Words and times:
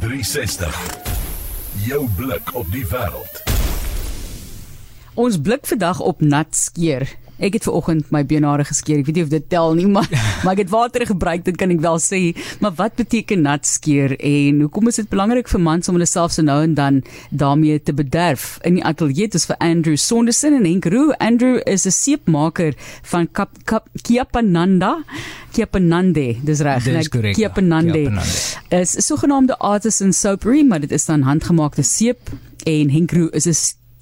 360. 0.00 0.98
Jou 1.86 2.08
blik 2.16 2.54
op 2.54 2.66
die 2.70 2.84
wêreld. 2.86 3.40
Ons 5.18 5.40
blik 5.42 5.66
vandag 5.66 5.98
op 6.00 6.20
nat 6.22 6.54
skeer. 6.54 7.08
Ek 7.38 7.54
het 7.54 7.62
ver 7.62 7.72
oggend 7.78 8.10
my 8.10 8.24
benare 8.26 8.64
geskeer. 8.64 8.98
Ek 8.98 9.06
weet 9.06 9.14
nie 9.20 9.22
of 9.24 9.30
dit 9.30 9.48
tel 9.48 9.74
nie, 9.78 9.86
maar 9.86 10.08
maar 10.44 10.52
ek 10.56 10.64
het 10.64 10.70
water 10.70 11.06
gebruik, 11.06 11.44
dit 11.44 11.56
kan 11.56 11.70
ek 11.70 11.80
wel 11.80 11.98
sê. 12.02 12.20
Maar 12.60 12.74
wat 12.74 12.94
beteken 12.98 13.42
nat 13.46 13.66
skeer 13.66 14.16
en 14.18 14.60
hoekom 14.60 14.88
is 14.88 14.96
dit 14.96 15.08
belangrik 15.08 15.48
vir 15.48 15.60
mans 15.60 15.88
om 15.88 15.94
hulle 15.94 16.06
self 16.06 16.32
se 16.32 16.42
nou 16.42 16.62
en 16.62 16.74
dan 16.74 17.02
daarmee 17.30 17.78
te 17.82 17.92
bederf? 17.94 18.58
In 18.66 18.74
die 18.80 18.84
ateljee 18.84 19.28
is 19.38 19.46
vir 19.46 19.56
Andrew 19.62 19.96
Sonderson 19.96 20.54
en 20.58 20.64
Henk 20.64 20.84
Roo. 20.90 21.12
Andrew 21.18 21.60
is 21.64 21.86
'n 21.86 21.90
seepmaker 21.90 22.74
van 23.02 23.28
Kap, 23.32 23.50
Kap, 23.64 23.88
Kiapananda. 24.02 25.04
Kiapanande, 25.52 26.36
dis 26.44 26.60
reg. 26.60 26.84
Dis 26.84 27.08
korrek. 27.08 27.36
ja. 27.36 27.48
Kiapanande. 27.48 28.02
Kiapanande. 28.02 28.80
Is 28.80 29.06
sogenaamde 29.06 29.56
artisan 29.58 30.12
soapery, 30.12 30.62
maar 30.66 30.80
dit 30.80 30.92
is 30.92 31.04
dan 31.06 31.22
handgemaakte 31.22 31.82
seep 31.82 32.18
en 32.66 32.90
Henk 32.90 33.12
Roo 33.12 33.28
is 33.32 33.46
'n 33.46 33.54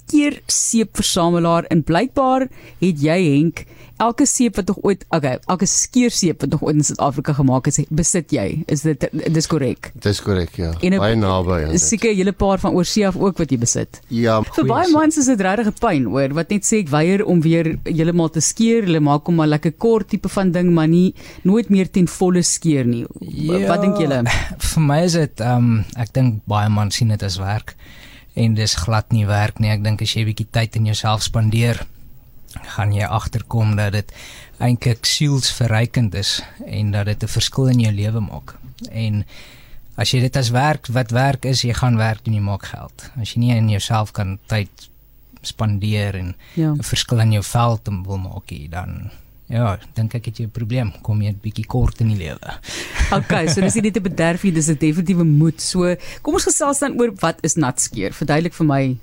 skeer 0.07 0.39
seepversamelaar 0.47 1.67
en 1.73 1.83
blykbaar 1.83 2.47
het 2.79 3.01
jy 3.03 3.17
Henk 3.27 3.65
elke 3.97 4.27
seep 4.29 4.55
wat 4.59 4.69
nog 4.69 4.77
ooit 4.85 5.03
okay 5.09 5.39
elke 5.49 5.65
skeer 5.67 6.13
seep 6.13 6.43
wat 6.45 6.51
nog 6.53 6.61
ooit 6.63 6.77
in 6.77 6.85
Suid-Afrika 6.85 7.33
gemaak 7.33 7.67
is 7.67 7.79
besit 7.89 8.31
jy. 8.31 8.63
Is 8.71 8.85
dit 8.85 9.03
dis 9.33 9.49
korrek? 9.49 9.91
Dis 9.99 10.21
korrek, 10.21 10.53
ja. 10.55 10.71
En 10.85 10.97
Baie 11.01 11.17
naby 11.17 11.63
aan 11.65 11.79
seker 11.81 12.13
'n 12.13 12.19
hele 12.21 12.31
paar 12.31 12.59
van 12.59 12.77
oorsee 12.77 13.07
af 13.07 13.17
ook 13.17 13.37
wat 13.37 13.51
jy 13.51 13.57
besit. 13.57 13.99
Ja, 14.07 14.41
vir 14.43 14.65
baie 14.65 14.89
mans 14.91 15.17
is 15.17 15.25
dit 15.25 15.41
regtig 15.41 15.67
'n 15.67 15.79
pyn 15.79 16.05
hoor 16.05 16.33
wat 16.33 16.49
net 16.49 16.63
sê 16.63 16.79
ek 16.85 16.89
weier 16.89 17.25
om 17.25 17.41
weer 17.41 17.75
heeltemal 17.83 18.29
te 18.29 18.39
skeer. 18.39 18.83
Hulle 18.85 18.99
maak 18.99 19.25
hom 19.25 19.35
maar 19.35 19.47
lekker 19.47 19.71
kort 19.71 20.07
tipe 20.09 20.29
van 20.29 20.51
ding 20.51 20.71
maar 20.73 20.87
nie 20.87 21.13
nooit 21.43 21.69
meer 21.69 21.89
ten 21.91 22.07
volle 22.07 22.43
skeer 22.43 22.85
nie. 22.85 23.05
Ja. 23.19 23.67
wat 23.67 23.81
dink 23.81 23.97
julle? 23.97 24.23
Vir 24.57 24.81
my 24.81 25.03
is 25.03 25.13
dit 25.13 25.39
ehm 25.39 25.57
um, 25.57 25.85
ek 25.97 26.13
dink 26.13 26.45
baie 26.45 26.69
man 26.69 26.91
sien 26.91 27.07
dit 27.09 27.23
as 27.23 27.37
werk 27.37 27.75
en 28.37 28.55
dis 28.57 28.75
glad 28.75 29.11
nie 29.11 29.25
werk 29.25 29.59
nie. 29.59 29.71
Ek 29.73 29.83
dink 29.83 30.01
as 30.01 30.13
jy 30.13 30.21
'n 30.21 30.29
bietjie 30.29 30.47
tyd 30.51 30.75
in 30.75 30.85
jouself 30.85 31.23
spandeer, 31.23 31.85
gaan 32.77 32.93
jy 32.93 33.03
agterkom 33.03 33.75
dat 33.75 33.91
dit 33.93 34.11
eintlik 34.59 35.05
sielsverrykend 35.05 36.15
is 36.15 36.41
en 36.65 36.91
dat 36.91 37.05
dit 37.05 37.23
'n 37.23 37.27
verskil 37.27 37.67
in 37.67 37.79
jou 37.79 37.93
lewe 37.93 38.19
maak. 38.19 38.55
En 38.91 39.25
as 39.97 40.11
jy 40.11 40.19
dit 40.21 40.37
as 40.37 40.49
werk 40.49 40.87
wat 40.87 41.11
werk 41.11 41.45
is, 41.45 41.61
jy 41.61 41.73
gaan 41.73 41.97
werk 41.97 42.23
doen, 42.23 42.33
jy 42.33 42.41
maak 42.41 42.65
geld. 42.65 43.11
As 43.21 43.33
jy 43.33 43.39
nie 43.39 43.55
in 43.55 43.69
jouself 43.69 44.11
kan 44.11 44.39
tyd 44.47 44.69
spandeer 45.41 46.15
en 46.15 46.35
ja 46.55 46.71
'n 46.71 46.83
verskil 46.83 47.19
in 47.19 47.31
jou 47.31 47.43
veld 47.43 47.87
wil 48.05 48.17
maak, 48.17 48.51
nie, 48.51 48.69
dan 48.69 49.11
ja, 49.49 49.77
dink 49.95 50.13
ek 50.15 50.25
het 50.25 50.37
jy 50.39 50.45
'n 50.45 50.51
probleem. 50.51 50.91
Kom 51.01 51.21
jy 51.21 51.29
'n 51.29 51.39
bietjie 51.43 51.65
kort 51.65 52.01
in 52.01 52.09
die 52.09 52.17
lewe. 52.17 52.39
Okay, 53.11 53.47
so 53.47 53.61
dis 53.61 53.75
nie 53.75 53.81
net 53.83 53.97
'n 53.97 54.03
bederf 54.03 54.43
nie, 54.43 54.51
dis 54.51 54.67
'n 54.69 54.77
definitiewe 54.77 55.23
moed. 55.23 55.61
So, 55.61 55.95
kom 56.21 56.33
ons 56.33 56.43
gesels 56.43 56.79
dan 56.79 56.99
oor 56.99 57.11
wat 57.21 57.37
is 57.43 57.55
nat 57.55 57.79
skeer? 57.79 58.11
Verduidelik 58.13 58.53
vir 58.53 58.65
my 58.65 58.97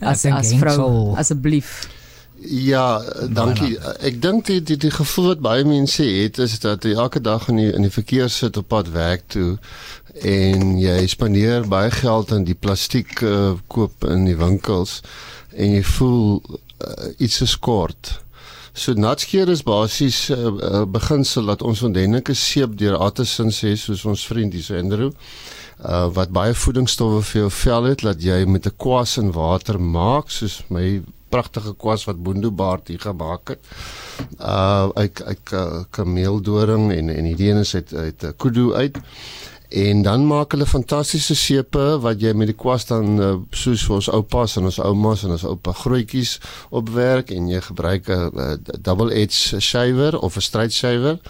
Ja, 0.00 0.08
as 0.10 0.22
dink 0.22 0.34
as 0.36 0.52
vrou 0.54 0.74
sal- 0.74 1.16
asseblief. 1.16 1.88
Ja, 2.38 3.00
dankie. 3.32 3.78
Ek 4.04 4.20
dink 4.20 4.44
die, 4.46 4.60
die 4.62 4.76
die 4.76 4.90
gevoel 4.90 5.26
wat 5.28 5.40
baie 5.40 5.64
mense 5.64 6.02
het 6.04 6.38
is 6.38 6.58
dat 6.60 6.84
jy 6.84 6.92
elke 6.92 7.20
dag 7.20 7.48
in 7.48 7.56
die 7.56 7.72
in 7.72 7.82
die 7.82 7.90
verkeer 7.90 8.28
sit 8.28 8.56
op 8.56 8.68
pad 8.68 8.90
werk 8.92 9.22
toe 9.28 9.58
en 10.22 10.78
jy 10.78 11.06
spandeer 11.06 11.64
baie 11.68 11.90
geld 11.90 12.32
aan 12.32 12.44
die 12.44 12.54
plastiek 12.54 13.22
uh, 13.22 13.54
koop 13.68 14.04
in 14.04 14.24
die 14.24 14.36
winkels 14.36 15.00
en 15.56 15.72
jy 15.78 15.82
voel 15.82 16.42
uh, 16.84 17.08
iets 17.18 17.40
is 17.40 17.56
kort. 17.58 18.20
So 18.76 18.92
natskeer 18.92 19.48
is 19.48 19.62
basies 19.64 20.28
'n 20.28 20.36
uh, 20.36 20.50
uh, 20.60 20.84
beginsel 20.84 21.46
dat 21.48 21.62
ons 21.62 21.82
ondenke 21.82 22.34
seep 22.34 22.76
deur 22.76 22.96
Attersins 23.00 23.62
sê 23.64 23.72
soos 23.72 24.04
ons 24.04 24.26
vriend 24.28 24.52
hier 24.52 24.76
Andrew 24.76 25.10
uh, 25.80 26.12
wat 26.12 26.28
baie 26.28 26.52
voedingsstowwe 26.54 27.22
vir 27.22 27.40
jou 27.40 27.50
vel 27.50 27.88
het 27.88 28.04
dat 28.04 28.20
jy 28.20 28.44
met 28.44 28.66
'n 28.66 28.76
kwas 28.76 29.16
in 29.16 29.32
water 29.32 29.80
maak 29.80 30.28
soos 30.28 30.60
my 30.68 31.00
pragtige 31.32 31.72
kwas 31.74 32.04
wat 32.04 32.22
Boendo 32.22 32.50
Baard 32.50 32.88
hier 32.88 33.00
gemaak 33.00 33.48
het. 33.48 33.60
Uh 34.38 34.92
ek 34.94 35.20
ek 35.24 35.52
uh, 35.52 35.82
kameeldoring 35.90 36.92
en 36.92 37.08
en 37.08 37.24
hierdie 37.24 37.50
een 37.50 37.64
is 37.64 37.74
uit 37.74 37.94
uit 37.94 38.22
'n 38.24 38.36
kudu 38.36 38.74
uit. 38.74 38.96
En 39.76 40.02
dan 40.02 40.26
maak 40.26 40.54
hulle 40.54 40.66
fantastiese 40.66 41.34
sepe 41.36 41.84
wat 42.00 42.22
jy 42.24 42.30
met 42.32 42.48
die 42.48 42.56
kwas 42.56 42.86
dan 42.88 43.18
uh, 43.20 43.32
soos 43.52 43.82
vir 43.84 43.96
ons 43.98 44.08
oupas 44.18 44.54
en 44.56 44.68
ons 44.70 44.78
oumas 44.88 45.24
en 45.26 45.34
ons 45.34 45.44
oupa 45.50 45.74
grootjies 45.82 46.38
opwerk 46.80 47.32
en 47.36 47.50
jy 47.52 47.60
gebruik 47.66 48.08
'n 48.08 48.40
uh, 48.40 48.54
double 48.88 49.12
edge 49.12 49.60
shaver 49.60 50.16
of 50.18 50.36
'n 50.36 50.46
straight 50.48 50.72
shaver. 50.72 51.20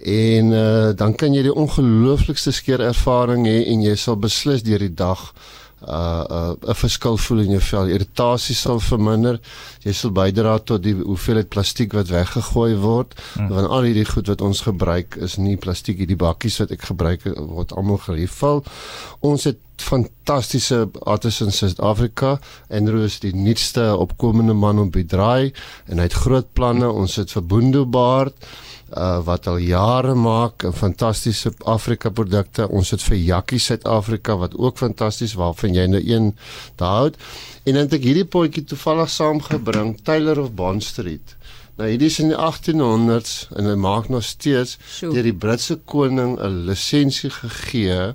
En 0.00 0.46
uh, 0.56 0.96
dan 0.96 1.14
kan 1.14 1.34
jy 1.36 1.42
die 1.42 1.54
ongelooflikste 1.64 2.52
skeer 2.52 2.80
ervaring 2.80 3.44
hê 3.44 3.68
en 3.68 3.84
jy 3.84 3.94
sal 3.96 4.16
beslis 4.16 4.64
deur 4.64 4.80
die 4.80 4.94
dag 4.94 5.32
uh 5.84 6.24
'n 6.24 6.68
uh, 6.68 6.74
verskil 6.74 7.16
voel 7.16 7.38
in 7.38 7.50
jou 7.50 7.60
vel. 7.60 7.88
Irritasie 7.88 8.54
sal 8.54 8.80
verminder. 8.80 9.40
Jy 9.84 9.92
sal 9.92 10.10
bydra 10.10 10.58
tot 10.58 10.82
die 10.82 10.94
hoeveelheid 10.94 11.48
plastiek 11.48 11.92
wat 11.92 12.08
weggegooi 12.08 12.76
word. 12.80 13.14
Mm. 13.36 13.48
Want 13.48 13.68
al 13.68 13.82
hierdie 13.82 14.08
goed 14.08 14.26
wat 14.26 14.40
ons 14.40 14.60
gebruik 14.60 15.16
is 15.16 15.36
nie 15.36 15.56
plastiek. 15.56 15.98
Hierdie 15.98 16.16
bakkies 16.16 16.58
wat 16.58 16.70
ek 16.70 16.88
gebruik 16.88 17.28
word 17.36 17.72
almal 17.72 17.98
geriefel. 17.98 18.64
Ons 19.20 19.44
het 19.44 19.60
fantastiese 19.76 20.88
artisans 21.04 21.62
in 21.62 21.68
Suid-Afrika 21.68 22.38
en 22.68 22.90
Roo 22.90 23.04
is 23.04 23.18
die 23.20 23.34
nuutste 23.36 23.96
opkomende 23.96 24.54
man 24.56 24.78
op 24.78 24.92
die 24.96 25.04
draai 25.04 25.52
en 25.86 25.98
hy 25.98 26.08
het 26.08 26.16
groot 26.24 26.48
planne. 26.52 26.88
Ons 26.88 27.16
het 27.20 27.30
verbondebaard 27.30 28.34
uh 28.94 29.18
wat 29.26 29.46
al 29.46 29.58
jare 29.58 30.14
maak 30.14 30.64
fantastiese 30.72 31.52
Afrika 31.64 32.10
produkte. 32.10 32.68
Ons 32.68 32.90
het 32.94 33.02
vir 33.02 33.16
Jakkie 33.16 33.58
Suid-Afrika 33.58 34.36
wat 34.38 34.54
ook 34.54 34.78
fantasties 34.78 35.34
waarvan 35.34 35.74
jy 35.74 35.86
nou 35.86 36.02
een 36.02 36.34
daar 36.76 36.96
hou. 37.00 37.10
En 37.64 37.74
dan 37.74 37.82
het 37.88 37.98
ek 37.98 38.06
hierdie 38.06 38.28
potjie 38.30 38.64
toevallig 38.64 39.10
saamgebring, 39.10 39.96
Taylor 40.02 40.40
of 40.40 40.52
Bond 40.54 40.84
Street. 40.84 41.35
Nou 41.76 41.88
hierdie 41.90 42.08
is 42.08 42.16
in 42.22 42.30
die 42.32 42.38
1800s 42.40 43.50
en 43.52 43.68
hy 43.68 43.74
maak 43.76 44.08
nog 44.08 44.24
steeds 44.24 44.78
Sjoe. 44.80 45.12
deur 45.12 45.26
die 45.28 45.36
Britse 45.36 45.76
koning 45.84 46.38
'n 46.40 46.64
lisensie 46.64 47.30
gegee 47.30 48.14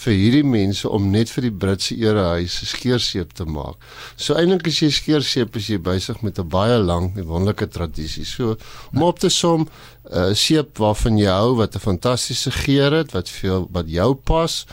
vir 0.00 0.12
hierdie 0.16 0.44
mense 0.44 0.88
om 0.88 1.08
net 1.12 1.32
vir 1.32 1.46
die 1.48 1.56
Britse 1.62 1.96
erehuis 1.96 2.58
skeerseep 2.68 3.32
te 3.36 3.44
maak. 3.44 3.80
So 4.16 4.36
eintlik 4.36 4.68
as 4.68 4.82
jy 4.82 4.90
skeerseep 4.92 5.56
is 5.56 5.68
jy 5.72 5.78
besig 5.78 6.20
met 6.22 6.38
'n 6.38 6.48
baie 6.48 6.78
lang 6.78 7.16
en 7.16 7.24
wonderlike 7.24 7.68
tradisie. 7.68 8.24
So 8.24 8.56
om 8.92 9.02
op 9.02 9.18
te 9.18 9.30
som 9.30 9.64
'n 9.64 9.68
uh, 10.12 10.34
seep 10.34 10.78
waarvan 10.78 11.18
jy 11.18 11.28
hou 11.28 11.56
wat 11.56 11.74
'n 11.74 11.80
fantastiese 11.80 12.50
geur 12.50 12.92
het 12.92 13.12
wat 13.12 13.28
vir 13.28 13.50
jou 13.50 13.68
wat 13.70 13.88
jou 13.88 14.14
pas. 14.14 14.66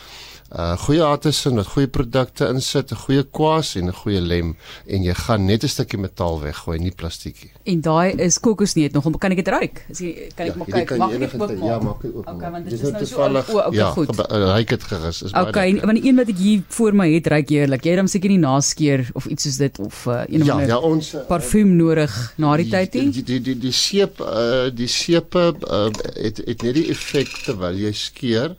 Uh 0.47 0.77
goeie 0.79 1.03
artisan 1.03 1.55
wat 1.59 1.67
goeie 1.67 1.87
produkte 1.91 2.45
insit, 2.47 2.91
'n 2.91 2.95
goeie 2.95 3.23
kwas 3.35 3.75
en 3.75 3.87
'n 3.89 3.93
goeie 3.93 4.21
lem 4.21 4.55
en 4.87 5.03
jy 5.03 5.13
gaan 5.13 5.45
net 5.45 5.63
'n 5.63 5.67
stukkie 5.67 5.99
metaal 5.99 6.39
weggooi, 6.41 6.79
nie 6.79 6.91
plastiekie. 6.95 7.51
En 7.65 7.81
daai 7.81 8.15
is 8.15 8.39
kokosneut 8.39 8.93
nog. 8.93 9.03
Kan 9.19 9.31
ek 9.31 9.43
dit 9.43 9.47
ruik? 9.47 9.83
Is 9.89 9.99
jy 9.99 10.29
kan 10.35 10.47
ek 10.47 10.55
maar 10.55 10.67
hierdie 10.67 10.85
kyk. 10.85 10.97
Mag 10.97 11.11
ek 11.11 11.19
tyd- 11.19 11.41
oopmaak? 11.41 11.63
Ja, 11.67 11.79
maak 11.79 12.01
dit 12.01 12.15
oop. 12.15 12.27
Okay, 12.27 12.51
want 12.51 12.63
dit 12.63 12.71
Dis 12.71 12.79
is 12.79 12.81
nou 12.81 12.91
nou 12.93 13.05
so 13.05 13.15
toevallig. 13.15 13.49
o, 13.49 13.57
okay, 13.57 13.77
ja, 13.77 13.91
goed. 13.91 14.19
uh, 14.31 14.55
Ryk 14.55 14.67
dit 14.69 14.83
gerus. 14.83 15.21
Is 15.23 15.31
baie 15.31 15.47
Okay, 15.47 15.79
want 15.81 15.97
die 16.01 16.07
een 16.09 16.15
wat 16.15 16.27
ek 16.29 16.37
hier 16.37 16.61
voor 16.67 16.93
my 16.95 17.13
het, 17.13 17.27
ruik 17.27 17.49
heerlik. 17.49 17.83
Jy 17.83 17.89
het 17.91 17.99
hom 17.99 18.07
seker 18.07 18.29
nie 18.29 18.37
naskeer 18.39 19.09
of 19.13 19.25
iets 19.25 19.43
soos 19.43 19.57
dit 19.57 19.79
of 19.79 20.05
uh, 20.07 20.23
een 20.29 20.41
of 20.41 20.47
Ja, 20.47 20.53
ander 20.53 20.67
ja, 20.67 20.77
ons 20.79 21.13
uh, 21.13 21.25
parfuum 21.27 21.75
nodig 21.75 22.33
na 22.37 22.55
die 22.57 22.69
tyd 22.71 22.91
die 22.93 23.01
nie. 23.01 23.11
die 23.11 23.23
die 23.23 23.39
die, 23.41 23.55
die 23.59 23.71
seep 23.71 24.19
uh, 24.21 24.69
die 24.73 24.87
sepe 24.87 25.53
uh, 25.69 25.89
het 26.15 26.37
het 26.37 26.61
net 26.63 26.73
die 26.73 26.87
effek 26.89 27.27
terwyl 27.43 27.75
jy 27.75 27.91
skeer. 27.91 28.49
O. 28.51 28.55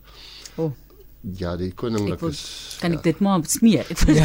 Ja, 1.36 1.56
die 1.56 1.72
koninklik 1.74 2.20
wil- 2.20 2.28
is 2.30 2.76
Kan 2.80 2.92
ja. 2.92 2.96
ek 2.96 3.02
dit 3.02 3.18
maar 3.20 3.40
smeer? 3.46 3.86
Ek 3.90 3.98
wil 4.06 4.14
Ja, 4.16 4.24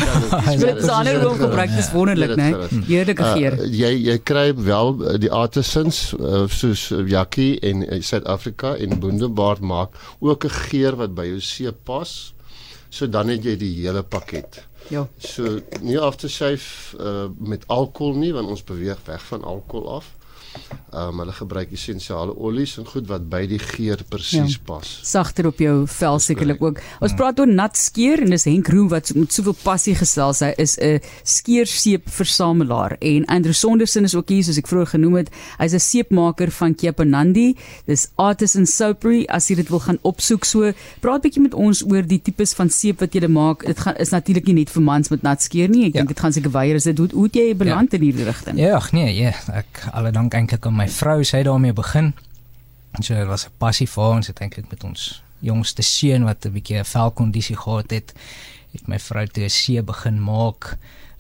dit 0.56 0.60
ja, 0.62 0.76
is 0.76 0.88
ander 0.88 1.14
dit 1.20 1.24
hoe 1.28 1.36
gebruik 1.38 1.70
dis 1.76 1.92
wonderlik, 1.92 2.30
Ja, 2.30 2.36
né? 2.36 2.50
dit 2.62 2.72
is 2.72 2.88
Heerlike 2.88 3.24
geur. 3.24 3.54
Uh, 3.60 3.68
jy 3.80 3.92
jy 4.08 4.18
kry 4.24 4.54
wel 4.56 4.94
uh, 5.02 5.18
die 5.20 5.32
artisans 5.32 6.14
uh, 6.20 6.44
soos 6.48 6.92
uh, 6.92 7.02
Jakkie 7.10 7.60
en 7.60 7.82
uh, 7.94 8.02
Suid-Afrika 8.02 8.76
en 8.76 9.00
Boendebaard 9.00 9.60
maak 9.62 9.90
ook 10.20 10.46
'n 10.46 10.50
geur 10.70 10.96
wat 10.96 11.16
by 11.16 11.26
jou 11.26 11.40
seep 11.42 11.84
pas. 11.84 12.34
So 12.90 13.08
dan 13.10 13.28
het 13.30 13.44
jy 13.44 13.56
die 13.58 13.74
hele 13.82 14.04
pakket. 14.04 14.64
Ja. 14.90 15.08
So 15.18 15.60
nie 15.82 15.98
aftershave 16.00 16.98
uh, 17.00 17.26
met 17.40 17.64
alkohol 17.68 18.14
nie 18.16 18.34
want 18.34 18.48
ons 18.48 18.64
beweeg 18.64 18.98
weg 19.06 19.22
van 19.26 19.44
alkohol 19.44 19.96
af. 19.96 20.14
Um 20.94 21.18
hulle 21.20 21.32
gebruik 21.34 21.72
essensiale 21.74 22.36
olies 22.38 22.78
en 22.78 22.86
goed 22.86 23.08
wat 23.10 23.24
by 23.30 23.48
die 23.48 23.58
geur 23.60 23.98
presies 24.10 24.54
Ja. 24.54 24.60
pas. 24.66 25.00
sagter 25.04 25.48
op 25.48 25.58
jou 25.58 25.88
vel 25.88 26.20
sekerlik 26.20 26.62
ook. 26.62 26.82
Ons 27.02 27.14
praat 27.14 27.40
oor 27.40 27.48
nat 27.48 27.76
skeer 27.78 28.22
en 28.22 28.30
dis 28.30 28.44
Henk 28.46 28.68
Roo 28.70 28.88
wat 28.90 29.14
met 29.16 29.34
soveel 29.34 29.56
passie 29.64 29.96
gesels. 29.96 30.40
Hy 30.42 30.54
is 30.58 30.78
'n 30.80 31.00
skeerseep 31.24 32.10
versamelaar 32.10 32.96
en 33.02 33.26
Andrew 33.26 33.54
Sonderson 33.54 34.04
is 34.04 34.16
ook 34.16 34.30
hier 34.30 34.44
soos 34.44 34.58
ek 34.58 34.68
vroeër 34.68 34.88
genoem 34.96 35.16
het. 35.16 35.30
Hy's 35.60 35.74
'n 35.74 35.80
seepmaker 35.80 36.52
van 36.52 36.76
Kepanandi. 36.76 37.56
Dis 37.88 38.08
Artisan 38.16 38.66
Soapery 38.66 39.26
as 39.30 39.48
jy 39.50 39.56
dit 39.56 39.70
wil 39.70 39.80
gaan 39.80 39.98
opsoek. 40.04 40.46
So 40.46 40.72
praat 41.02 41.22
bietjie 41.24 41.42
met 41.42 41.54
ons 41.54 41.84
oor 41.84 42.02
die 42.08 42.22
tipes 42.22 42.54
van 42.54 42.70
seep 42.70 43.00
wat 43.00 43.14
jy 43.14 43.28
maak. 43.28 43.66
Dit 43.66 43.80
gaan 43.80 43.96
is 43.98 44.10
natuurlik 44.12 44.46
nie 44.46 44.54
net 44.54 44.70
vir 44.70 44.82
mans 44.82 45.10
met 45.10 45.24
nat 45.24 45.42
skeer 45.42 45.70
nie. 45.70 45.86
Ek 45.88 45.94
Ja. 45.94 46.00
dink 46.00 46.08
dit 46.10 46.20
gaan 46.20 46.34
seker 46.34 46.52
weier 46.52 46.76
is 46.76 46.84
dit 46.84 46.98
hoe 46.98 47.30
jy 47.32 47.56
beland 47.56 47.94
in 47.94 48.02
hierdie 48.02 48.26
rigting? 48.26 48.58
Ja, 48.58 48.76
ag 48.76 48.92
nee, 48.94 49.16
ja, 49.16 49.34
ek 49.54 49.88
alle 49.94 50.12
dank 50.12 50.34
eintlik 50.44 50.68
aan 50.68 50.78
my 50.78 50.88
vrou, 50.92 51.20
sy 51.24 51.42
het 51.42 51.50
daarmee 51.50 51.76
begin. 51.76 52.14
En 52.94 53.04
so 53.04 53.16
dit 53.16 53.28
was 53.28 53.48
'n 53.48 53.58
passie 53.58 53.88
vir 53.88 54.04
ons 54.04 54.28
het 54.28 54.40
eintlik 54.40 54.70
met 54.70 54.84
ons 54.84 55.24
jongste 55.40 55.82
seun 55.82 56.24
wat 56.24 56.46
'n 56.46 56.54
bietjie 56.54 56.80
'n 56.80 56.86
velkondisie 56.86 57.56
gehad 57.56 57.92
het, 57.92 58.14
het 58.74 58.88
my 58.88 59.00
vrou 59.00 59.26
toe 59.28 59.44
'n 59.44 59.50
see 59.50 59.82
begin 59.82 60.22
maak. 60.22 60.78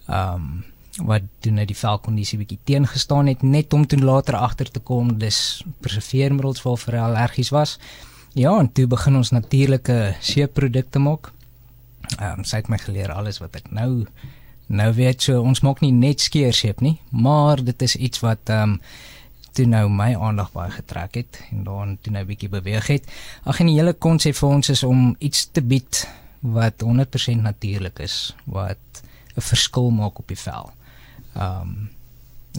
Um 0.07 0.65
wat 1.01 1.21
doen 1.41 1.53
nou 1.53 1.65
die 1.65 1.77
velkondisie 1.77 2.37
bietjie 2.37 2.59
teengestaan 2.63 3.27
het 3.27 3.41
net 3.41 3.73
om 3.73 3.87
toe 3.87 3.99
later 3.99 4.35
agter 4.35 4.71
te 4.71 4.79
kom 4.79 5.17
dis 5.17 5.63
perseveermiddels 5.81 6.61
waarvoor 6.61 6.93
hy 6.93 6.99
allergies 6.99 7.49
was. 7.49 7.79
Ja, 8.33 8.59
en 8.59 8.71
toe 8.71 8.87
begin 8.87 9.15
ons 9.15 9.31
natuurlike 9.31 10.15
seeprodukte 10.19 10.99
maak. 10.99 11.31
Ehm 12.19 12.39
um, 12.39 12.43
sy 12.43 12.57
het 12.61 12.69
my 12.69 12.77
geleer 12.77 13.11
alles 13.11 13.39
wat 13.39 13.55
ek 13.55 13.71
nou 13.71 14.05
nou 14.67 14.93
weet 14.93 15.21
so 15.21 15.41
ons 15.41 15.61
maak 15.61 15.81
nie 15.81 15.91
net 15.91 16.21
skeerseep 16.21 16.81
nie, 16.81 16.99
maar 17.09 17.63
dit 17.63 17.81
is 17.81 17.95
iets 17.95 18.19
wat 18.19 18.49
ehm 18.49 18.77
um, 18.77 18.79
toe 19.53 19.67
nou 19.69 19.85
my 19.89 20.15
aandag 20.17 20.47
baie 20.49 20.71
getrek 20.73 21.13
het 21.19 21.37
en 21.51 21.63
dan 21.63 21.97
toe 22.01 22.11
nou 22.13 22.23
'n 22.23 22.27
bietjie 22.27 22.49
beweeg 22.49 22.87
het. 22.87 23.11
Ag 23.43 23.59
en 23.59 23.67
die 23.67 23.75
hele 23.77 23.93
konsep 23.93 24.35
vir 24.35 24.49
ons 24.49 24.69
is 24.69 24.83
om 24.83 25.15
iets 25.19 25.51
te 25.51 25.61
bied 25.61 26.07
wat 26.41 26.81
100% 26.81 27.41
natuurlik 27.41 27.99
is, 27.99 28.35
wat 28.45 29.03
'n 29.35 29.41
verskil 29.41 29.89
maak 29.89 30.19
op 30.19 30.27
die 30.27 30.37
vel. 30.37 30.73
Ehm 31.35 31.61
um, 31.61 31.89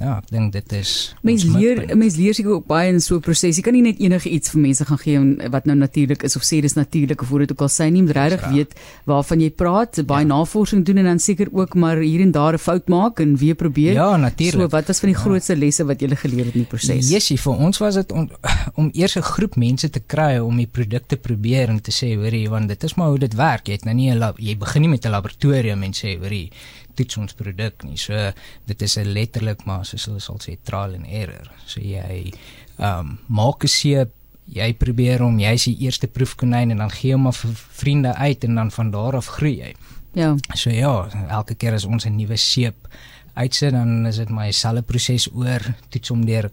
Ja, 0.00 0.16
ek 0.18 0.30
dink 0.30 0.52
dit 0.52 0.72
is 0.72 1.14
mens 1.22 1.44
leer 1.46 1.84
mens 1.94 2.16
leer 2.18 2.34
seker 2.34 2.56
ook 2.56 2.66
baie 2.66 2.88
in 2.90 3.00
so 3.00 3.16
'n 3.16 3.20
proses. 3.20 3.56
Jy 3.56 3.62
kan 3.62 3.72
nie 3.72 3.82
net 3.82 4.00
enige 4.00 4.28
iets 4.28 4.50
vir 4.50 4.60
mense 4.60 4.84
gaan 4.84 4.98
gee 4.98 5.50
wat 5.50 5.66
nou 5.66 5.76
natuurlik 5.76 6.22
is 6.22 6.36
of 6.36 6.42
sê 6.42 6.60
dis 6.60 6.74
natuurlik 6.74 7.22
of 7.22 7.28
hoe 7.28 7.38
dit 7.38 7.52
ook 7.52 7.60
al 7.60 7.68
sê 7.68 7.90
nie, 7.90 8.02
moet 8.02 8.16
regtig 8.16 8.48
weet 8.50 8.74
waarvan 9.06 9.40
jy 9.40 9.50
praat, 9.50 10.06
baie 10.06 10.26
ja. 10.26 10.34
navorsing 10.34 10.84
doen 10.84 10.98
en 10.98 11.04
dan 11.04 11.18
seker 11.18 11.48
ook 11.52 11.74
maar 11.74 11.96
hier 11.96 12.20
en 12.20 12.32
daar 12.32 12.54
'n 12.54 12.58
fout 12.58 12.88
maak 12.88 13.20
en 13.20 13.36
weer 13.36 13.54
probeer. 13.54 13.92
Ja, 13.92 14.16
natuurlik. 14.16 14.60
So 14.60 14.68
wat 14.68 14.86
was 14.86 15.00
van 15.00 15.08
die 15.08 15.18
ja. 15.18 15.22
grootste 15.22 15.56
lesse 15.56 15.84
wat 15.84 16.00
jy 16.00 16.08
geleer 16.16 16.44
het 16.44 16.54
in 16.54 16.60
die 16.60 16.68
proses? 16.68 17.08
Jessie, 17.08 17.38
vir 17.38 17.52
ons 17.52 17.78
was 17.78 17.94
dit 17.94 18.12
om, 18.12 18.30
om 18.80 18.90
eers 18.92 19.16
'n 19.16 19.22
groep 19.22 19.56
mense 19.56 19.90
te 19.90 20.00
kry 20.00 20.38
om 20.38 20.56
die 20.56 20.66
produk 20.66 21.06
te 21.06 21.16
probeer 21.16 21.68
en 21.68 21.80
te 21.80 21.92
sê, 21.92 22.16
hoorie, 22.16 22.48
want 22.50 22.68
dit 22.68 22.84
is 22.84 22.94
maar 22.94 23.08
hoe 23.08 23.18
dit 23.18 23.34
werk. 23.34 23.66
Jy 23.66 23.72
het 23.72 23.84
nou 23.84 23.94
nie 23.94 24.10
'n 24.10 24.32
jy 24.38 24.56
begin 24.56 24.82
nie 24.82 24.90
met 24.90 25.04
'n 25.06 25.10
laboratorium 25.10 25.82
en 25.82 25.92
sê, 25.92 26.18
hoorie, 26.18 26.50
toets 26.94 27.16
ons 27.16 27.36
produk 27.36 27.84
nie. 27.84 27.96
So 28.00 28.32
dit 28.66 28.82
is 28.82 28.96
'n 28.98 29.12
letterlik 29.12 29.64
maar 29.64 29.84
soos 29.84 30.06
hulle 30.06 30.20
sal 30.20 30.38
sê 30.38 30.56
trial 30.62 30.94
and 30.94 31.06
error. 31.06 31.50
So 31.66 31.80
jy 31.80 32.32
ehm 32.78 33.00
um, 33.00 33.18
maak 33.28 33.64
'n 33.64 33.68
seep, 33.68 34.10
jy 34.46 34.72
probeer 34.74 35.20
hom, 35.20 35.38
jy's 35.38 35.64
die 35.64 35.78
eerste 35.86 36.06
proefkonyn 36.06 36.70
en 36.70 36.78
dan 36.78 36.90
gee 36.90 37.12
hom 37.12 37.26
af 37.26 37.36
vir 37.36 37.50
vriende 37.54 38.14
uit 38.14 38.44
en 38.44 38.54
dan 38.54 38.70
van 38.70 38.90
daar 38.90 39.16
af 39.16 39.26
groei 39.26 39.58
jy. 39.58 39.74
Ja. 40.14 40.36
So 40.54 40.70
ja, 40.70 41.08
elke 41.28 41.54
keer 41.54 41.74
as 41.74 41.84
ons 41.84 42.06
'n 42.06 42.16
nuwe 42.16 42.36
seep 42.36 42.88
uitsit, 43.34 43.72
dan 43.72 44.06
is 44.06 44.16
dit 44.16 44.30
my 44.30 44.50
selfe 44.52 44.82
proses 44.82 45.28
oor 45.32 45.60
toets 45.88 46.08
hom 46.08 46.24
deur 46.26 46.50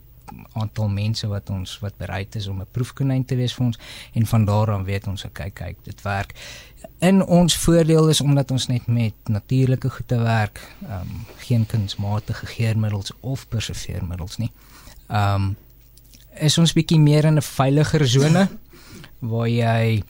aantal 0.54 0.90
mense 0.90 1.28
wat 1.28 1.50
ons 1.50 1.80
wat 1.80 1.98
bereid 1.98 2.36
is 2.36 2.48
om 2.48 2.62
'n 2.62 2.68
proefkonyn 2.72 3.26
te 3.26 3.36
wees 3.36 3.54
vir 3.54 3.66
ons 3.66 3.80
en 4.14 4.26
van 4.26 4.46
daar 4.46 4.72
af 4.72 4.86
weet 4.86 5.08
ons 5.08 5.26
ek 5.26 5.34
kyk 5.34 5.56
kyk 5.56 5.78
dit 5.84 6.02
werk. 6.02 6.34
In 7.00 7.26
ons 7.26 7.58
voordeel 7.58 8.10
is 8.10 8.22
omdat 8.22 8.52
ons 8.52 8.68
net 8.68 8.88
met 8.88 9.14
natuurlike 9.26 9.90
goede 9.90 10.18
werk, 10.18 10.62
ehm 10.88 11.02
um, 11.02 11.26
geen 11.38 11.66
kunsmatige 11.66 12.46
geurmiddels 12.46 13.12
of 13.20 13.48
preserveermiddels 13.48 14.38
nie. 14.38 14.52
Ehm 15.08 15.36
um, 15.36 15.56
is 16.40 16.58
ons 16.58 16.74
bietjie 16.74 17.00
meer 17.00 17.26
in 17.26 17.38
'n 17.38 17.42
veiliger 17.42 18.08
sone 18.08 18.50
waar 19.20 19.48
jy 19.48 20.04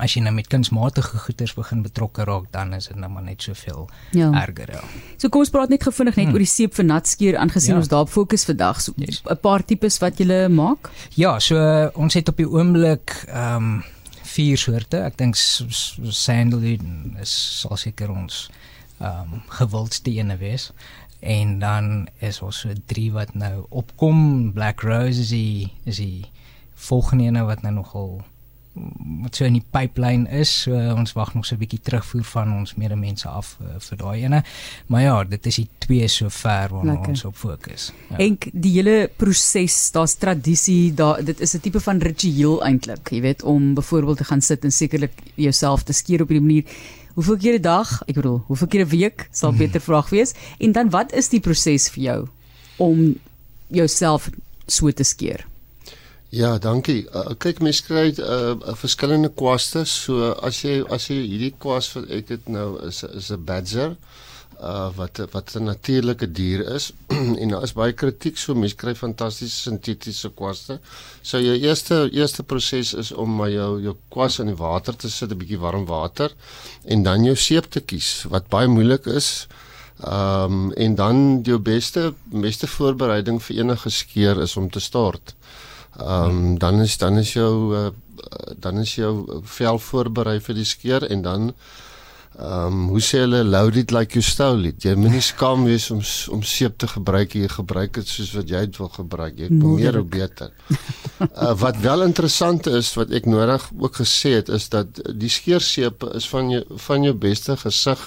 as 0.00 0.14
jy 0.14 0.22
nou 0.24 0.32
met 0.34 0.48
kunsmatige 0.50 1.18
goeders 1.18 1.54
begin 1.54 1.82
betrokke 1.82 2.24
raak, 2.24 2.48
dan 2.54 2.74
is 2.74 2.88
dit 2.88 2.96
nou 2.96 3.10
maar 3.12 3.22
net 3.22 3.42
soveel 3.42 3.88
ja. 4.16 4.30
erger. 4.42 4.72
Ja. 4.72 4.82
So 5.20 5.28
kom 5.28 5.44
ons 5.44 5.52
praat 5.52 5.68
net 5.68 5.84
gevinnig 5.84 6.16
net 6.16 6.30
hmm. 6.30 6.36
oor 6.36 6.40
die 6.40 6.48
seep 6.48 6.72
vir 6.78 6.86
nat 6.88 7.08
skeer 7.10 7.36
aangesien 7.36 7.74
ja. 7.74 7.80
ons 7.82 7.90
daarop 7.92 8.08
fokus 8.08 8.46
vandag. 8.48 8.80
So 8.80 8.94
'n 8.96 9.04
yes. 9.04 9.20
paar 9.44 9.60
tipes 9.60 10.00
wat 10.00 10.16
jy 10.16 10.48
maak? 10.48 10.88
Ja, 11.14 11.38
so 11.38 11.60
uh, 11.60 11.90
ons 11.94 12.16
het 12.16 12.28
op 12.32 12.40
die 12.40 12.48
oomblik 12.48 13.12
ehm 13.28 13.56
um, 13.56 13.84
vier 14.30 14.56
soorte. 14.56 15.02
Ek 15.04 15.18
dink 15.18 15.36
sandalwood 15.36 16.80
is 17.20 17.32
sal 17.60 17.76
seker 17.76 18.10
ons 18.10 18.48
ehm 19.00 19.36
um, 19.36 19.42
gewildste 19.60 20.10
ene 20.10 20.38
wees. 20.40 20.72
En 21.20 21.58
dan 21.58 22.08
is 22.24 22.40
ons 22.40 22.56
so 22.64 22.72
drie 22.86 23.12
wat 23.12 23.34
nou 23.34 23.66
opkom. 23.68 24.52
Black 24.56 24.80
Rose 24.80 25.20
is 25.20 25.34
die 25.36 25.68
is 25.84 26.00
die 26.00 26.24
volgende 26.74 27.24
ene 27.28 27.44
wat 27.44 27.62
nou 27.62 27.74
nogal 27.74 28.22
wat 29.22 29.36
so 29.36 29.44
in 29.44 29.56
die 29.58 29.64
pipeline 29.70 30.28
is. 30.30 30.52
So 30.62 30.76
ons 30.94 31.12
wag 31.12 31.34
nog 31.34 31.46
so 31.46 31.54
'n 31.54 31.58
bietjie 31.58 31.80
terugvoer 31.82 32.24
van 32.24 32.52
ons 32.52 32.74
medemense 32.74 33.28
af 33.28 33.56
uh, 33.60 33.78
vir 33.78 33.96
daai 33.98 34.22
ene. 34.22 34.42
Maar 34.86 35.02
ja, 35.02 35.24
dit 35.24 35.46
is 35.46 35.56
die 35.56 35.68
twee 35.78 36.08
so 36.08 36.28
ver 36.28 36.68
waarna 36.70 36.92
Lekker. 36.92 37.08
ons 37.08 37.24
op 37.24 37.36
fokus. 37.36 37.92
Ja. 38.10 38.16
En 38.16 38.38
die 38.52 38.72
hele 38.72 39.10
proses, 39.16 39.90
daar's 39.90 40.14
tradisie, 40.14 40.94
daar 40.94 41.24
dit 41.24 41.40
is 41.40 41.54
'n 41.54 41.60
tipe 41.60 41.80
van 41.80 41.98
ritueel 41.98 42.62
eintlik, 42.64 43.10
jy 43.10 43.20
weet, 43.20 43.42
om 43.42 43.74
byvoorbeeld 43.74 44.16
te 44.16 44.24
gaan 44.24 44.40
sit 44.40 44.64
en 44.64 44.72
sekerlik 44.72 45.12
jouself 45.34 45.82
te 45.82 45.92
skeer 45.92 46.22
op 46.22 46.28
die 46.28 46.40
manier 46.40 46.64
Hoeveel 47.14 47.36
keer 47.36 47.58
'n 47.58 47.62
dag? 47.62 48.02
Ek 48.06 48.14
bedoel, 48.14 48.42
hoeveel 48.46 48.66
keer 48.66 48.84
'n 48.84 48.88
week 48.88 49.28
sal 49.30 49.52
beter 49.62 49.80
vraag 49.80 50.08
wees? 50.08 50.32
En 50.58 50.72
dan 50.72 50.90
wat 50.90 51.12
is 51.12 51.28
die 51.28 51.40
proses 51.40 51.88
vir 51.90 52.02
jou 52.02 52.28
om 52.76 53.18
jouself 53.66 54.30
so 54.66 54.90
te 54.90 55.02
skeer? 55.02 55.46
Ja, 56.30 56.58
dankie. 56.62 57.08
Uh, 57.10 57.32
kyk, 57.42 57.58
mens 57.58 57.80
kry 57.82 58.12
uh, 58.22 58.52
verskillende 58.78 59.32
kwaste. 59.34 59.80
So 59.82 60.28
as 60.46 60.60
jy 60.62 60.76
as 60.86 61.08
jy 61.10 61.16
hierdie 61.24 61.54
kwas 61.58 61.88
wat 61.96 62.10
ek 62.14 62.28
dit 62.28 62.50
nou 62.54 62.76
is 62.86 63.00
is 63.02 63.32
'n 63.34 63.42
badger 63.44 63.96
uh 64.60 64.90
wat 64.94 65.18
wat 65.32 65.56
'n 65.56 65.64
natuurlike 65.64 66.28
dier 66.30 66.60
is 66.74 66.92
en 67.40 67.48
daar 67.48 67.62
is 67.66 67.72
baie 67.72 67.92
kritiek 67.92 68.38
so 68.38 68.54
mense 68.54 68.76
kry 68.76 68.94
fantastiese 68.94 69.56
sintetiese 69.56 70.30
kwaste. 70.30 70.78
So 71.22 71.40
jou 71.40 71.56
eerste 71.56 72.08
eerste 72.12 72.42
proses 72.42 72.94
is 72.94 73.10
om 73.12 73.34
maar 73.36 73.50
jou 73.50 73.82
jou 73.82 73.96
kwas 74.08 74.38
in 74.38 74.46
die 74.46 74.60
water 74.60 74.94
te 74.96 75.10
sit, 75.10 75.32
'n 75.32 75.38
bietjie 75.38 75.58
warm 75.58 75.86
water 75.86 76.30
en 76.84 77.02
dan 77.02 77.24
jou 77.24 77.34
seep 77.34 77.66
te 77.70 77.80
kies 77.80 78.24
wat 78.30 78.46
baie 78.48 78.68
moeilik 78.68 79.06
is. 79.06 79.48
Ehm 79.98 80.52
um, 80.52 80.72
en 80.72 80.94
dan 80.94 81.42
jou 81.42 81.58
beste 81.58 82.14
beste 82.24 82.66
voorbereiding 82.66 83.42
vir 83.42 83.56
enige 83.56 83.90
skeur 83.90 84.40
is 84.42 84.56
om 84.56 84.70
te 84.70 84.80
stort. 84.80 85.34
Ehm 85.98 86.30
um, 86.30 86.58
dan 86.58 86.80
is 86.80 86.96
dan 86.98 87.18
is 87.18 87.32
jou 87.32 87.76
uh, 87.76 87.88
dan 88.58 88.78
is 88.78 88.94
jou 88.94 89.40
vel 89.42 89.78
voorberei 89.78 90.40
vir 90.40 90.54
die 90.54 90.64
skeer 90.64 91.06
en 91.10 91.22
dan 91.22 91.54
ehm 92.38 92.66
um, 92.66 92.82
hoe 92.88 93.00
sê 93.02 93.24
hulle 93.24 93.42
load 93.44 93.76
it 93.76 93.90
like 93.90 94.14
you 94.14 94.22
stole 94.22 94.68
it. 94.68 94.84
Jy 94.84 94.94
moenie 94.94 95.20
skaam 95.20 95.64
wees 95.66 95.90
om 95.90 96.00
om 96.30 96.42
seep 96.46 96.78
te 96.78 96.86
gebruik. 96.86 97.34
Jy 97.34 97.48
gebruik 97.50 97.98
dit 97.98 98.08
soos 98.08 98.30
wat 98.38 98.48
jy 98.48 98.60
dit 98.68 98.78
wil 98.78 98.92
gebruik. 98.94 99.38
Jy 99.38 99.48
kom 99.48 99.74
meer 99.80 99.98
hoe 99.98 100.06
beter. 100.06 100.52
uh, 101.26 101.52
wat 101.64 101.80
wel 101.82 102.06
interessant 102.06 102.70
is 102.70 102.94
wat 102.94 103.10
ek 103.10 103.26
nodig 103.26 103.66
ook 103.76 103.98
gesê 103.98 104.36
het 104.38 104.48
is 104.48 104.68
dat 104.70 105.02
die 105.10 105.32
skeerseep 105.32 106.06
is 106.14 106.28
van 106.30 106.54
jou 106.54 106.62
van 106.86 107.08
jou 107.08 107.16
beste 107.26 107.56
gesig 107.56 108.06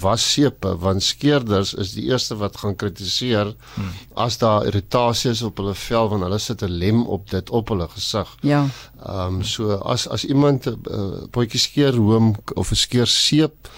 wassepe 0.00 0.76
want 0.82 1.02
skeerders 1.02 1.74
is 1.74 1.92
die 1.94 2.04
eerste 2.10 2.36
wat 2.40 2.56
gaan 2.56 2.76
kritiseer 2.76 3.52
hmm. 3.74 3.92
as 4.14 4.38
daar 4.38 4.66
irritasie 4.66 5.30
is 5.30 5.42
op 5.46 5.60
hulle 5.62 5.74
vel 5.74 6.08
want 6.08 6.26
hulle 6.26 6.38
sit 6.38 6.62
'n 6.62 6.78
lem 6.82 7.06
op 7.06 7.30
dit 7.30 7.50
op 7.50 7.68
hulle 7.68 7.88
gesig. 7.88 8.36
Ja. 8.40 8.66
Ehm 9.06 9.40
um, 9.40 9.42
so 9.42 9.72
as 9.94 10.08
as 10.08 10.24
iemand 10.24 10.66
'n 10.66 10.78
uh, 10.90 11.22
potjie 11.30 11.60
skeer 11.60 11.94
room 11.94 12.34
of 12.54 12.70
'n 12.70 12.76
skeer 12.76 13.06
seep 13.06 13.68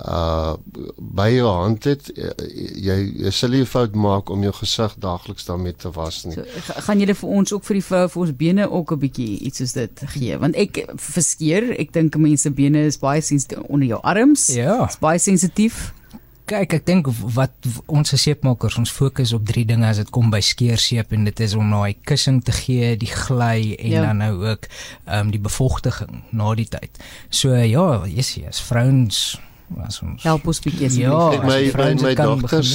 uh 0.00 0.54
by 0.96 1.28
jou 1.34 1.48
hand 1.52 1.84
het 1.84 2.08
uh, 2.16 2.30
jy 2.80 2.96
jy 3.26 3.32
sal 3.34 3.52
nie 3.52 3.66
fout 3.68 3.94
maak 3.98 4.30
om 4.32 4.42
jou 4.46 4.52
gesig 4.56 4.94
daagliks 5.04 5.44
daarmee 5.44 5.76
te 5.76 5.90
was 5.92 6.22
nie. 6.24 6.36
So, 6.38 6.80
gaan 6.88 7.02
julle 7.02 7.16
vir 7.18 7.34
ons 7.38 7.52
ook 7.52 7.66
vir 7.68 7.78
die 7.78 7.84
vir 7.90 8.20
ons 8.24 8.36
bene 8.36 8.68
ook 8.70 8.92
'n 8.92 9.02
bietjie 9.04 9.38
iets 9.48 9.60
soos 9.60 9.76
dit 9.76 10.04
gee 10.14 10.38
want 10.38 10.56
ek 10.56 10.86
verskeer 10.96 11.74
ek 11.78 11.92
dink 11.92 12.16
mense 12.16 12.50
bene 12.50 12.86
is 12.88 12.96
baie 12.96 13.20
sensitief 13.20 13.58
onder 13.68 13.86
jou 13.88 14.00
arms. 14.02 14.46
Ja. 14.54 14.86
Is 14.88 14.96
baie 14.96 15.18
sensitief. 15.18 15.92
Kyk, 16.46 16.72
ek 16.74 16.86
dink 16.86 17.06
wat 17.36 17.52
ons 17.86 18.10
seepmakers 18.16 18.78
ons 18.78 18.90
fokus 18.90 19.32
op 19.32 19.44
drie 19.46 19.64
dinge 19.64 19.86
as 19.86 20.00
dit 20.00 20.10
kom 20.10 20.30
by 20.30 20.40
skeerseep 20.40 21.12
en 21.12 21.24
dit 21.24 21.40
is 21.40 21.54
om 21.54 21.70
daai 21.70 21.94
kussing 22.02 22.42
te 22.42 22.52
gee, 22.52 22.96
die 22.96 23.12
gly 23.12 23.76
en 23.78 23.90
ja. 23.90 24.02
dan 24.08 24.16
nou 24.24 24.34
ook 24.50 24.66
ehm 25.06 25.20
um, 25.20 25.30
die 25.30 25.40
bevochtiging 25.40 26.24
na 26.32 26.54
die 26.54 26.66
tyd. 26.66 26.98
So 27.30 27.54
ja, 27.54 28.04
yes, 28.06 28.34
yes, 28.34 28.60
vrouens 28.60 29.38
as 29.86 30.00
ons 30.02 30.22
help 30.22 30.46
ons 30.46 30.60
bietjie 30.64 30.90
ja, 31.02 31.18
my 31.42 31.60
my, 31.78 31.90
my 32.02 32.14
dogters 32.14 32.72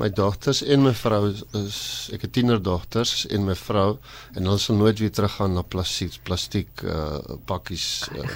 my 0.00 0.08
dogters 0.08 0.62
en 0.62 0.82
my 0.82 0.94
vrou 0.94 1.22
is, 1.30 1.80
ek 2.14 2.26
het 2.26 2.32
tienerdogters 2.38 3.26
en 3.30 3.44
my 3.44 3.56
vrou 3.58 3.98
en 4.34 4.42
hulle 4.44 4.58
sal 4.58 4.76
nooit 4.80 4.98
weer 5.02 5.12
teruggaan 5.12 5.54
na 5.54 5.62
plastiek 5.62 6.16
plastiek 6.24 6.84
uh, 6.84 7.18
pakkies 7.50 7.86
uh, 8.16 8.28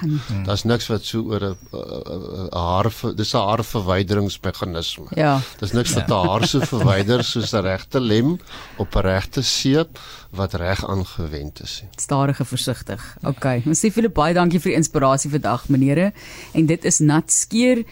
daar's 0.46 0.64
niks 0.68 0.90
wat 0.92 1.04
so 1.04 1.24
oor 1.30 1.54
'n 1.54 2.48
haar 2.52 2.90
dis 3.16 3.34
'n 3.34 3.38
haarverwyderingsmeganisme. 3.38 5.08
Ja. 5.16 5.40
Dis 5.58 5.72
niks 5.72 5.94
wat 5.94 6.08
'n 6.08 6.12
ja. 6.12 6.26
haar 6.28 6.46
so 6.46 6.60
verwyder 6.60 7.24
soos 7.24 7.52
'n 7.52 7.62
regte 7.62 8.00
lem 8.00 8.38
op 8.76 8.96
'n 8.96 9.00
regte 9.00 9.42
seep 9.42 9.98
wat 10.34 10.54
reg 10.60 10.82
aangewend 10.86 11.62
is. 11.62 11.82
Stadige 11.96 12.44
versigtig. 12.44 13.16
OK. 13.22 13.46
Ons 13.66 13.84
sê 13.84 13.90
vir 13.94 14.10
baie 14.12 14.34
dankie 14.34 14.60
vir 14.60 14.74
die 14.74 14.80
inspirasie 14.80 15.30
vandag, 15.30 15.68
menere. 15.68 16.12
En 16.52 16.66
dit 16.66 16.84
is 16.84 17.00
nat 17.00 17.32
skeer. 17.32 17.84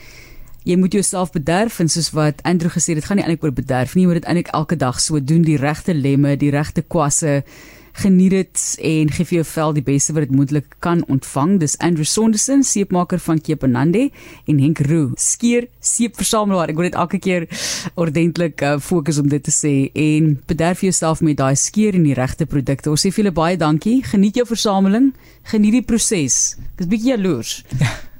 Jy 0.62 0.76
moet 0.78 0.94
jouself 0.94 1.32
bederf 1.34 1.80
en 1.82 1.90
soos 1.90 2.12
wat 2.14 2.42
Andrew 2.46 2.70
gesê 2.70 2.94
het, 2.94 3.02
dit 3.02 3.08
gaan 3.08 3.18
nie 3.18 3.24
eintlik 3.26 3.44
oor 3.48 3.54
bederf 3.54 3.96
nie, 3.98 4.06
moet 4.06 4.20
dit 4.20 4.28
eintlik 4.30 4.52
elke 4.54 4.78
dag 4.78 5.00
so 5.02 5.18
doen, 5.18 5.42
die 5.42 5.58
regte 5.58 5.94
lemme, 5.94 6.36
die 6.38 6.52
regte 6.54 6.84
kwasse 6.86 7.40
Geniet 7.92 8.30
dit 8.30 8.62
en 8.88 9.10
gee 9.12 9.26
vir 9.28 9.36
jou 9.38 9.44
vel 9.52 9.74
die 9.76 9.84
beste 9.84 10.14
wat 10.16 10.26
dit 10.26 10.34
moontlik 10.34 10.76
kan 10.84 11.02
ontvang. 11.12 11.58
Dis 11.60 11.76
Andrew 11.78 12.08
Sonderson, 12.08 12.62
seepmaker 12.64 13.20
van 13.20 13.40
Kepanande 13.40 14.06
en 14.48 14.62
Henk 14.62 14.80
Roo, 14.88 15.10
skeer 15.20 15.68
seepversamelaar. 15.80 16.72
Ek 16.72 16.78
wil 16.80 16.88
dit 16.88 16.98
elke 16.98 17.20
keer 17.22 17.48
ordentlik 18.00 18.62
uh, 18.64 18.78
fokus 18.80 19.20
om 19.20 19.28
dit 19.28 19.42
te 19.44 19.52
sê 19.54 19.74
en 19.92 20.32
bederf 20.48 20.84
jouself 20.86 21.20
met 21.20 21.36
daai 21.40 21.56
skeer 21.58 21.98
en 21.98 22.06
die 22.08 22.16
regte 22.16 22.48
produkte. 22.48 22.90
Ons 22.92 23.04
sê 23.04 23.12
vir 23.12 23.24
julle 23.24 23.36
baie 23.36 23.60
dankie. 23.60 24.00
Geniet 24.08 24.40
jou 24.40 24.46
versameling, 24.48 25.12
geniet 25.52 25.80
die 25.80 25.84
proses. 25.84 26.56
Ek 26.74 26.86
is 26.86 26.90
bietjie 26.90 27.14
jaloers. 27.14 27.60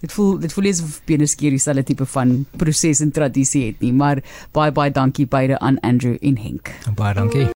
Dit 0.03 0.11
voel 0.17 0.41
dit 0.43 0.51
voel 0.51 0.67
asof 0.67 0.97
Beneskeer 1.07 1.55
dieselfde 1.55 1.85
tipe 1.93 2.07
van 2.11 2.41
proses 2.59 3.05
en 3.05 3.13
tradisie 3.15 3.69
het 3.69 3.85
nie, 3.85 3.93
maar 3.95 4.19
baie 4.51 4.75
baie 4.75 4.91
dankie 4.91 5.29
beide 5.31 5.61
aan 5.63 5.79
Andrew 5.87 6.19
en 6.21 6.43
Henk. 6.43 6.75
Baie 6.99 7.15
dankie. 7.15 7.47